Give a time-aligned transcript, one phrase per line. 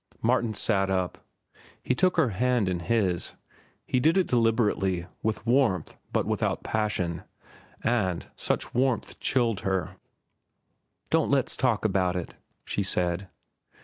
[0.23, 1.19] Martin sat up.
[1.83, 3.35] He took her hand in his.
[3.85, 7.21] He did it deliberately, with warmth but without passion;
[7.83, 9.97] and such warmth chilled her.
[11.11, 12.35] "Don't let's talk about it,"
[12.65, 13.29] she said.